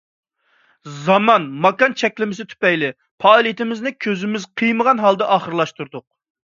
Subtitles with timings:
[1.01, 2.91] زامان، ماكان چەكلىمىسى تۈپەيلى
[3.27, 6.09] پائالىيىتىمىزنى كۆزىمىز قىيمىغان ھالدا ئاخىرلاشتۇردۇق.